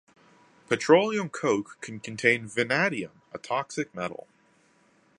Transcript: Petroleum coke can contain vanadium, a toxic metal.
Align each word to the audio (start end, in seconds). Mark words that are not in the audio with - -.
Petroleum 0.67 1.29
coke 1.29 1.77
can 1.79 1.99
contain 1.99 2.47
vanadium, 2.47 3.21
a 3.33 3.37
toxic 3.37 3.93
metal. 3.93 4.25